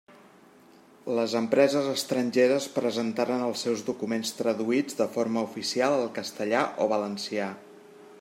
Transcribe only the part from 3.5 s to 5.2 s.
seus documents traduïts de